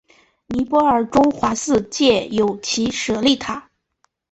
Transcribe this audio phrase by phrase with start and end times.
[0.47, 3.69] 尼泊尔中华寺建有其舍利塔。